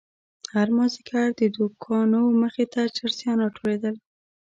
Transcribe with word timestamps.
هر 0.53 0.67
مازيگر 0.77 1.27
د 1.39 1.41
دوکانو 1.55 2.21
مخې 2.41 2.65
ته 2.73 2.81
چرسيان 2.97 3.37
راټولېدل. 3.43 3.95